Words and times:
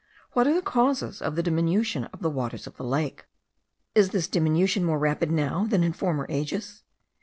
What 0.31 0.47
are 0.47 0.53
the 0.55 0.63
causes 0.63 1.21
of 1.21 1.35
the 1.35 1.43
diminution 1.43 2.05
of 2.05 2.23
the 2.23 2.29
waters 2.31 2.65
of 2.65 2.75
the 2.75 2.83
lake? 2.83 3.27
Is 3.93 4.09
this 4.09 4.27
diminution 4.27 4.83
more 4.83 4.97
rapid 4.97 5.29
now 5.29 5.65
than 5.67 5.83
in 5.83 5.93
former 5.93 6.25
ages? 6.27 6.81